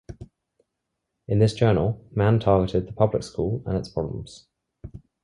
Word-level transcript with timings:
In 1.27 1.37
this 1.37 1.53
journal, 1.53 2.03
Mann 2.15 2.39
targeted 2.39 2.87
the 2.87 2.91
public 2.91 3.21
school 3.21 3.61
and 3.67 3.77
its 3.77 3.87
problems. 3.89 4.47